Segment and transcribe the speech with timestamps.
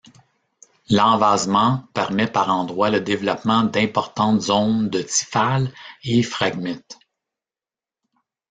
[0.89, 5.71] L'envasement permet par endroits le développement d'importantes zones de Typhales
[6.03, 6.97] et Phragmites.